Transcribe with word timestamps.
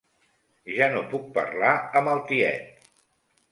Ja 0.77 0.87
no 0.93 1.03
puc 1.11 1.27
parlar 1.37 1.75
amb 2.01 2.11
el 2.17 2.25
tiet. 2.33 2.91